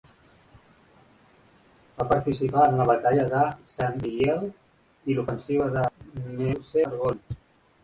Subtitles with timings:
[1.99, 3.43] Va participar en la Batalla de
[3.75, 5.87] Saint-Mihiel i l'Ofensiva de
[6.43, 7.41] Meuse-Argonne.